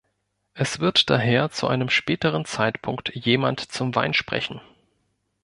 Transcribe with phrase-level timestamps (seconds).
[0.55, 4.59] Es wird daher zu einem späteren Zeitpunkt jemand zum Wein sprechen.